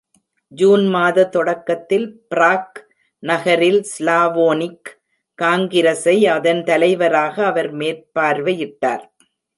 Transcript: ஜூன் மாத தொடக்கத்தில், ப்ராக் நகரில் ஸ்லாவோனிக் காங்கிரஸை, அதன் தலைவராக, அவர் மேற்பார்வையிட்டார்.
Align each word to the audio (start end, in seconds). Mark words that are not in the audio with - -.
ஜூன் 0.51 0.87
மாத 0.87 1.25
தொடக்கத்தில், 1.27 2.07
ப்ராக் 2.35 2.79
நகரில் 3.23 3.85
ஸ்லாவோனிக் 3.97 4.89
காங்கிரஸை, 5.39 6.27
அதன் 6.27 6.63
தலைவராக, 6.63 7.45
அவர் 7.45 7.73
மேற்பார்வையிட்டார். 7.73 9.05